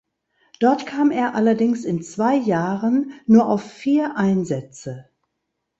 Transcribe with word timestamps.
Dort 0.59 0.87
kam 0.87 1.11
er 1.11 1.35
allerdings 1.35 1.85
in 1.85 2.01
zwei 2.01 2.35
Jahren 2.35 3.11
nur 3.27 3.45
auf 3.47 3.61
vier 3.61 4.17
Einsätze. 4.17 5.07